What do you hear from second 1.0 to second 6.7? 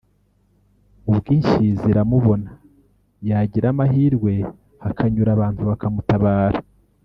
ubwo inshyi ziramubona yagira amahirwe hakanyura abantu bakamutabara